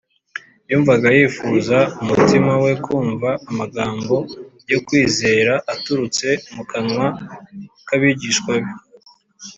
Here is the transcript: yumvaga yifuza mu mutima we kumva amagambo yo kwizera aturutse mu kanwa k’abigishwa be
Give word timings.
yumvaga 0.69 1.07
yifuza 1.17 1.77
mu 1.97 2.03
mutima 2.17 2.51
we 2.63 2.71
kumva 2.85 3.29
amagambo 3.49 4.15
yo 4.71 4.79
kwizera 4.85 5.53
aturutse 5.73 6.27
mu 6.55 6.63
kanwa 6.71 7.05
k’abigishwa 7.87 8.53
be 8.61 8.71